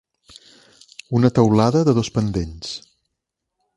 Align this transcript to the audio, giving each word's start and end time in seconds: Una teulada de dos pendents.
Una 1.19 1.31
teulada 1.39 1.83
de 1.91 1.95
dos 1.99 2.09
pendents. 2.17 2.73